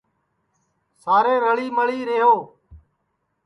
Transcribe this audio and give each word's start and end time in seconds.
سارے 1.01 1.33
رݪی 1.43 1.67
مِݪی 1.75 1.99
ریہو 2.07 2.35